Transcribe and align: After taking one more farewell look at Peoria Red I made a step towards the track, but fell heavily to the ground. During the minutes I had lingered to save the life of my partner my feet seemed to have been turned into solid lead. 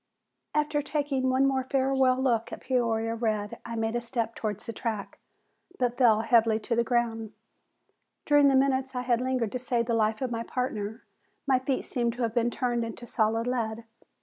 After 0.55 0.81
taking 0.81 1.29
one 1.29 1.45
more 1.45 1.63
farewell 1.63 2.19
look 2.19 2.51
at 2.51 2.61
Peoria 2.61 3.13
Red 3.13 3.59
I 3.63 3.75
made 3.75 3.95
a 3.95 4.01
step 4.01 4.33
towards 4.33 4.65
the 4.65 4.73
track, 4.73 5.19
but 5.77 5.95
fell 5.95 6.21
heavily 6.21 6.59
to 6.61 6.75
the 6.75 6.83
ground. 6.83 7.33
During 8.25 8.47
the 8.47 8.55
minutes 8.55 8.95
I 8.95 9.03
had 9.03 9.21
lingered 9.21 9.51
to 9.51 9.59
save 9.59 9.85
the 9.85 9.93
life 9.93 10.19
of 10.23 10.31
my 10.31 10.41
partner 10.41 11.03
my 11.45 11.59
feet 11.59 11.85
seemed 11.85 12.13
to 12.13 12.23
have 12.23 12.33
been 12.33 12.49
turned 12.49 12.83
into 12.83 13.05
solid 13.05 13.45
lead. 13.45 13.83